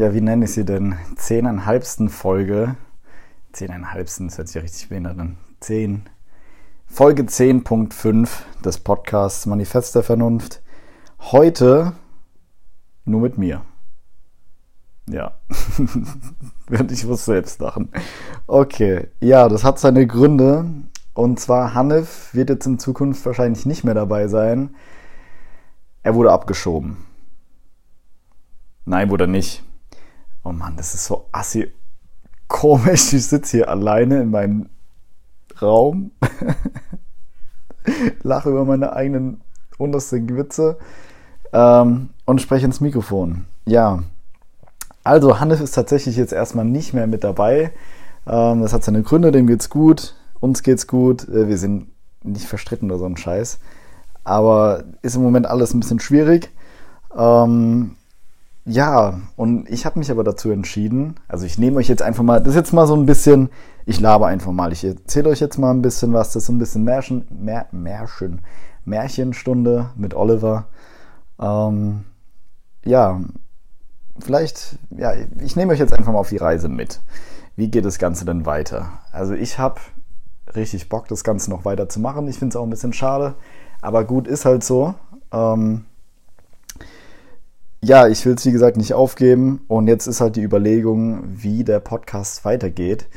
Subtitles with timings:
[0.00, 0.96] ja, wie nenne ich sie denn?
[1.16, 2.76] Zehneinhalbsten Folge.
[3.52, 5.36] Zehneinhalbsten, das hört sich ja richtig behindert an.
[5.60, 6.08] Zehn.
[6.86, 8.30] Folge 10.5
[8.64, 10.62] des Podcasts Manifest der Vernunft.
[11.18, 11.92] Heute
[13.04, 13.60] nur mit mir.
[15.06, 15.32] Ja,
[16.90, 17.90] ich muss selbst lachen.
[18.46, 20.64] Okay, ja, das hat seine Gründe.
[21.12, 24.74] Und zwar, Hanif wird jetzt in Zukunft wahrscheinlich nicht mehr dabei sein.
[26.02, 26.96] Er wurde abgeschoben.
[28.86, 29.62] Nein, wurde nicht.
[30.42, 31.70] Oh Mann, das ist so assi
[32.48, 33.12] komisch.
[33.12, 34.68] Ich sitze hier alleine in meinem
[35.60, 36.12] Raum,
[38.22, 39.40] lache über meine eigenen
[39.78, 40.78] untersten Witze
[41.52, 43.46] ähm, und spreche ins Mikrofon.
[43.66, 44.02] Ja,
[45.04, 47.72] also Hannes ist tatsächlich jetzt erstmal nicht mehr mit dabei.
[48.26, 51.88] Ähm, das hat seine Gründe, dem geht's gut, uns geht's gut, äh, wir sind
[52.22, 53.58] nicht verstritten oder so ein Scheiß.
[54.24, 56.50] Aber ist im Moment alles ein bisschen schwierig.
[57.16, 57.96] Ähm,
[58.64, 62.40] ja, und ich habe mich aber dazu entschieden, also ich nehme euch jetzt einfach mal,
[62.40, 63.48] das ist jetzt mal so ein bisschen,
[63.86, 66.52] ich labe einfach mal, ich erzähle euch jetzt mal ein bisschen was, das ist so
[66.52, 68.42] ein bisschen Märchen, Mär, Märchen,
[68.84, 70.66] Märchenstunde mit Oliver.
[71.40, 72.04] Ähm,
[72.84, 73.20] ja,
[74.18, 77.00] vielleicht, ja, ich nehme euch jetzt einfach mal auf die Reise mit.
[77.56, 78.90] Wie geht das Ganze denn weiter?
[79.10, 79.80] Also ich habe
[80.54, 82.28] richtig Bock, das Ganze noch weiter zu machen.
[82.28, 83.34] Ich finde es auch ein bisschen schade,
[83.80, 84.94] aber gut, ist halt so.
[85.32, 85.86] Ähm,
[87.82, 91.64] ja, ich will es wie gesagt nicht aufgeben und jetzt ist halt die Überlegung, wie
[91.64, 93.08] der Podcast weitergeht.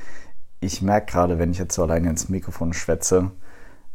[0.61, 3.31] Ich merke gerade, wenn ich jetzt so alleine ins Mikrofon schwätze,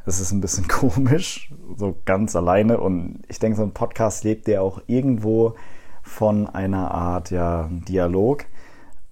[0.05, 4.49] es ist ein bisschen komisch, so ganz alleine und ich denke, so ein Podcast lebt
[4.49, 5.55] ja auch irgendwo
[6.03, 8.45] von einer Art ja, Dialog.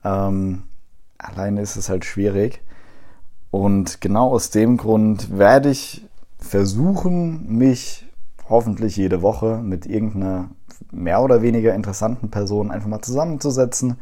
[0.04, 0.64] Ähm,
[1.18, 2.62] alleine ist es halt schwierig.
[3.50, 6.06] Und genau aus dem Grund werde ich
[6.38, 8.06] versuchen, mich
[8.48, 10.50] hoffentlich jede Woche mit irgendeiner
[10.92, 13.96] mehr oder weniger interessanten Personen einfach mal zusammenzusetzen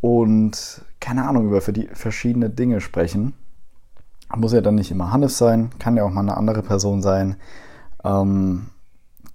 [0.00, 3.34] und keine Ahnung über die verschiedene Dinge sprechen.
[4.34, 7.36] Muss ja dann nicht immer Hannes sein, kann ja auch mal eine andere Person sein.
[8.04, 8.66] Ähm,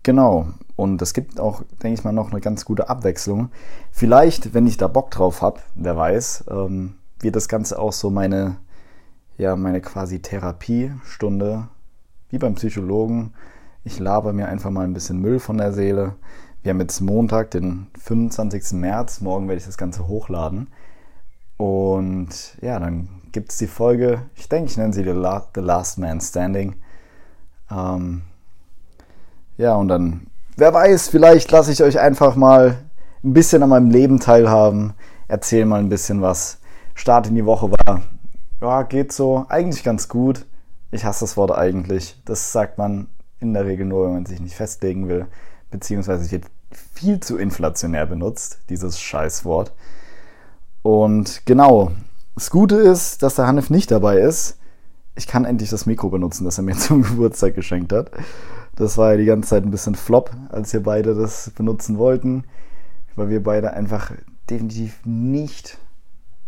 [0.03, 3.50] genau, und es gibt auch, denke ich mal, noch eine ganz gute Abwechslung.
[3.91, 8.09] Vielleicht, wenn ich da Bock drauf habe, wer weiß, ähm, wird das Ganze auch so
[8.09, 8.57] meine,
[9.38, 11.68] ja, meine quasi Therapiestunde,
[12.30, 13.34] wie beim Psychologen.
[13.84, 16.16] Ich laber mir einfach mal ein bisschen Müll von der Seele.
[16.64, 18.74] Wir haben jetzt Montag, den 25.
[18.74, 19.22] März.
[19.22, 20.68] Morgen werde ich das Ganze hochladen.
[21.58, 22.30] Und
[22.62, 26.76] ja, dann gibt es die Folge, ich denke, ich nenne sie The Last Man Standing.
[27.72, 28.24] Ähm,
[29.58, 30.28] ja, und dann
[30.58, 32.78] wer weiß, vielleicht lasse ich euch einfach mal
[33.24, 34.94] ein bisschen an meinem Leben teilhaben,
[35.28, 36.60] erzähle mal ein bisschen was.
[36.94, 38.02] Start in die Woche war,
[38.62, 40.46] ja, geht so, eigentlich ganz gut.
[40.92, 42.22] Ich hasse das Wort eigentlich.
[42.26, 43.08] Das sagt man
[43.40, 45.26] in der Regel nur, wenn man sich nicht festlegen will,
[45.72, 46.46] beziehungsweise es wird
[46.94, 49.74] viel zu inflationär benutzt, dieses Scheißwort.
[50.84, 51.92] Und genau,
[52.36, 54.58] das Gute ist, dass der Hanif nicht dabei ist.
[55.16, 58.12] Ich kann endlich das Mikro benutzen, das er mir zum Geburtstag geschenkt hat.
[58.76, 62.46] Das war ja die ganze Zeit ein bisschen flop, als wir beide das benutzen wollten,
[63.16, 64.12] weil wir beide einfach
[64.50, 65.78] definitiv nicht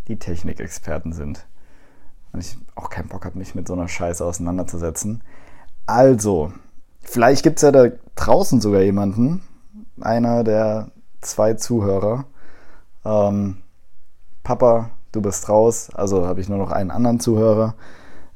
[0.07, 1.45] die Technikexperten sind.
[2.31, 5.21] Und ich auch keinen Bock habe, mich mit so einer Scheiße auseinanderzusetzen.
[5.85, 6.53] Also,
[7.03, 9.41] vielleicht gibt es ja da draußen sogar jemanden,
[10.01, 10.91] einer der
[11.21, 12.25] zwei Zuhörer.
[13.05, 13.57] Ähm,
[14.43, 17.75] Papa, du bist raus, also habe ich nur noch einen anderen Zuhörer.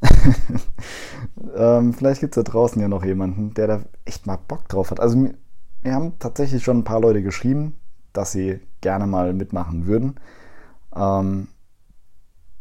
[1.55, 4.91] ähm, vielleicht gibt es da draußen ja noch jemanden, der da echt mal Bock drauf
[4.91, 4.99] hat.
[4.99, 5.29] Also
[5.81, 7.79] wir haben tatsächlich schon ein paar Leute geschrieben,
[8.13, 10.19] dass sie gerne mal mitmachen würden.
[10.95, 11.47] Ähm,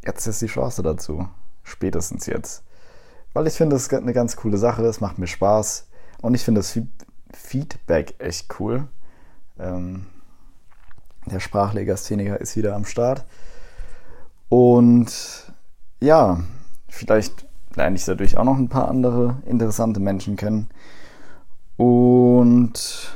[0.04, 1.28] jetzt ist die Chance dazu.
[1.62, 2.62] Spätestens jetzt.
[3.32, 5.85] Weil ich finde, das ist eine ganz coole Sache, es macht mir Spaß.
[6.22, 6.78] Und ich finde das
[7.32, 8.88] Feedback echt cool.
[9.58, 10.06] Ähm,
[11.26, 13.24] der Sprachlegastheniker ist wieder am Start.
[14.48, 15.12] Und
[16.00, 16.40] ja,
[16.96, 20.68] Vielleicht lerne ich dadurch auch noch ein paar andere interessante Menschen kennen.
[21.76, 23.14] Und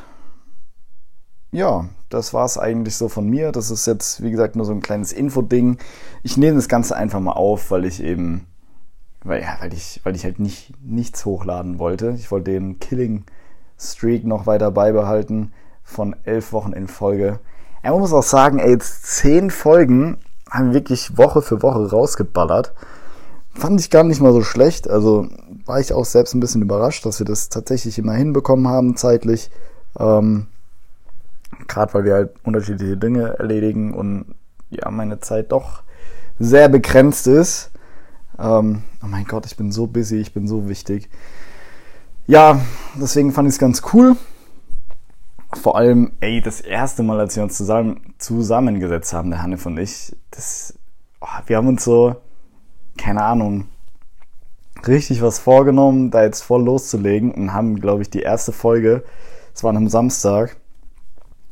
[1.50, 3.52] ja, das war es eigentlich so von mir.
[3.52, 5.78] Das ist jetzt, wie gesagt, nur so ein kleines Info-Ding.
[6.22, 8.46] Ich nehme das Ganze einfach mal auf, weil ich eben,
[9.24, 12.14] weil, ja, weil ich, weil ich halt nicht, nichts hochladen wollte.
[12.16, 13.24] Ich wollte den Killing
[13.78, 15.52] Streak noch weiter beibehalten
[15.82, 17.40] von elf Wochen in Folge.
[17.82, 20.18] man muss auch sagen, ey, jetzt zehn Folgen
[20.50, 22.72] haben wirklich Woche für Woche rausgeballert.
[23.54, 24.88] Fand ich gar nicht mal so schlecht.
[24.88, 25.28] Also
[25.66, 29.50] war ich auch selbst ein bisschen überrascht, dass wir das tatsächlich immer hinbekommen haben zeitlich.
[29.98, 30.46] Ähm,
[31.68, 34.34] Gerade weil wir halt unterschiedliche Dinge erledigen und
[34.70, 35.82] ja, meine Zeit doch
[36.38, 37.70] sehr begrenzt ist.
[38.40, 41.10] Ähm, oh mein Gott, ich bin so busy, ich bin so wichtig.
[42.26, 42.60] Ja,
[43.00, 44.16] deswegen fand ich es ganz cool.
[45.52, 49.78] vor allem, ey, das erste Mal, als wir uns zusammen, zusammengesetzt haben, der Hanif und
[49.78, 50.78] ich, das,
[51.20, 52.16] oh, wir haben uns so,
[52.96, 53.66] keine Ahnung,
[54.86, 59.04] richtig was vorgenommen, da jetzt voll loszulegen und haben, glaube ich, die erste Folge,
[59.54, 60.56] es war am Samstag,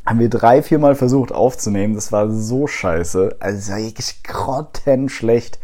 [0.07, 1.95] haben wir drei, vier Mal versucht aufzunehmen.
[1.95, 3.37] Das war so scheiße.
[3.41, 5.59] Also wirklich grottenschlecht.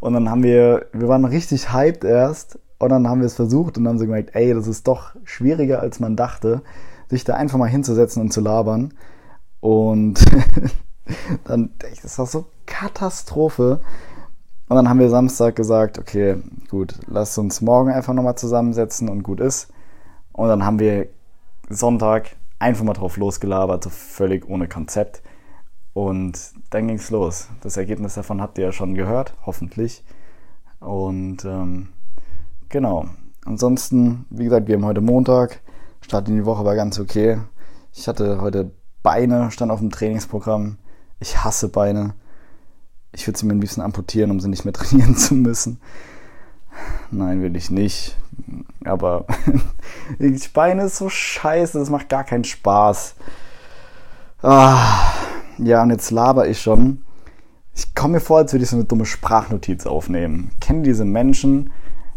[0.00, 3.76] Und dann haben wir, wir waren richtig hyped erst und dann haben wir es versucht
[3.76, 6.62] und dann haben sie gemerkt, ey, das ist doch schwieriger als man dachte,
[7.08, 8.94] sich da einfach mal hinzusetzen und zu labern.
[9.60, 10.24] Und
[11.44, 11.70] dann,
[12.02, 13.80] das war so Katastrophe.
[14.68, 16.36] Und dann haben wir Samstag gesagt, okay,
[16.68, 19.68] gut, lass uns morgen einfach nochmal zusammensetzen und gut ist.
[20.32, 21.08] Und dann haben wir
[21.70, 25.22] Sonntag einfach mal drauf losgelabert, so völlig ohne Konzept.
[25.98, 27.48] Und dann ging es los.
[27.60, 30.04] Das Ergebnis davon habt ihr ja schon gehört, hoffentlich.
[30.78, 31.88] Und ähm,
[32.68, 33.06] genau.
[33.44, 35.60] Ansonsten, wie gesagt, wir haben heute Montag.
[36.00, 37.38] Start in die Woche war ganz okay.
[37.92, 38.70] Ich hatte heute
[39.02, 40.78] Beine, stand auf dem Trainingsprogramm.
[41.18, 42.14] Ich hasse Beine.
[43.10, 45.80] Ich würde sie mir ein bisschen amputieren, um sie nicht mehr trainieren zu müssen.
[47.10, 48.16] Nein, will ich nicht.
[48.84, 49.26] Aber
[50.20, 53.16] die Beine ist so scheiße, das macht gar keinen Spaß.
[54.42, 55.17] Ah,
[55.58, 57.02] ja, und jetzt laber ich schon.
[57.74, 60.50] Ich komme mir vor, als würde ich so eine dumme Sprachnotiz aufnehmen.
[60.60, 61.70] Kennen diese Menschen,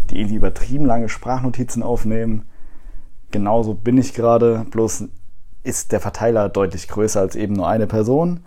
[0.10, 2.44] die irgendwie übertrieben lange Sprachnotizen aufnehmen?
[3.32, 5.06] Genauso bin ich gerade, bloß
[5.64, 8.42] ist der Verteiler deutlich größer als eben nur eine Person.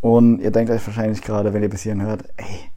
[0.00, 2.70] Und ihr denkt euch wahrscheinlich gerade, wenn ihr bis hierhin hört, ey,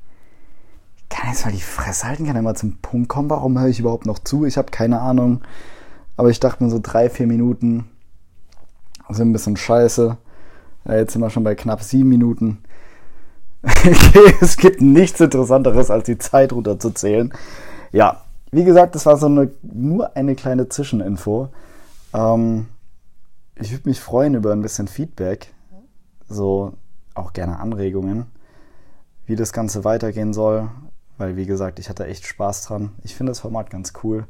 [1.09, 3.79] kann jetzt mal die Fresse halten, kann er mal zum Punkt kommen, warum höre ich
[3.79, 4.45] überhaupt noch zu?
[4.45, 5.41] Ich habe keine Ahnung.
[6.17, 7.89] Aber ich dachte mir so drei, vier Minuten
[9.09, 10.17] sind ein bisschen scheiße.
[10.87, 12.63] Jetzt sind wir schon bei knapp sieben Minuten.
[14.41, 17.33] es gibt nichts Interessanteres, als die Zeit runterzuzählen.
[17.91, 18.21] Ja,
[18.51, 21.49] wie gesagt, das war so eine, nur eine kleine Zwischeninfo.
[22.13, 22.67] Ähm,
[23.55, 25.53] ich würde mich freuen über ein bisschen Feedback.
[26.27, 26.73] So
[27.15, 28.25] auch gerne Anregungen,
[29.25, 30.69] wie das Ganze weitergehen soll.
[31.17, 32.91] Weil, wie gesagt, ich hatte echt Spaß dran.
[33.03, 34.25] Ich finde das Format ganz cool.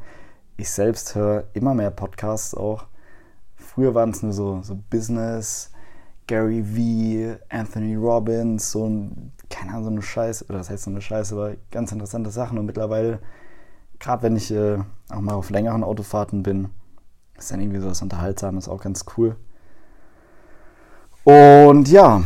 [0.56, 2.86] Ich selbst höre immer mehr Podcasts auch.
[3.56, 5.72] Früher waren es nur so, so Business,
[6.27, 10.92] Gary V, Anthony Robbins, so ein, keine Ahnung, so eine Scheiße, oder das heißt so
[10.92, 12.57] eine Scheiße, aber ganz interessante Sachen.
[12.57, 13.19] Und mittlerweile,
[14.00, 14.80] gerade wenn ich äh,
[15.10, 16.69] auch mal auf längeren Autofahrten bin,
[17.38, 19.36] ist dann irgendwie so was Unterhaltsames, auch ganz cool.
[21.24, 22.24] Und ja,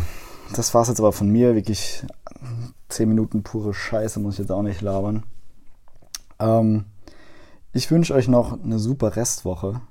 [0.56, 1.56] das war es jetzt aber von mir.
[1.56, 2.06] Wirklich
[2.90, 5.24] 10 Minuten pure Scheiße, muss ich jetzt auch nicht labern.
[6.40, 6.86] Ähm,
[7.72, 9.82] ich wünsche euch noch eine super Restwoche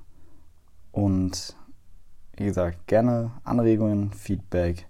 [0.91, 1.55] und
[2.39, 4.87] wie gesagt, gerne Anregungen, Feedback.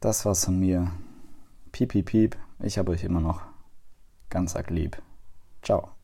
[0.00, 0.90] Das war's von mir.
[1.72, 2.36] Piep, piep, piep.
[2.60, 3.42] Ich habe euch immer noch
[4.30, 5.00] ganz arg lieb.
[5.62, 5.97] Ciao.